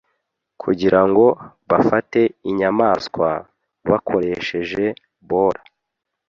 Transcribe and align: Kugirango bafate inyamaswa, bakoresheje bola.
Kugirango 0.61 1.25
bafate 1.69 2.19
inyamaswa, 2.49 3.29
bakoresheje 3.89 4.85
bola. 5.29 5.61